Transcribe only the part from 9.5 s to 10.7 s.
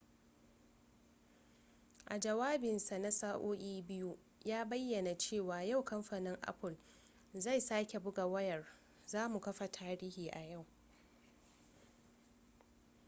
tarihi a yau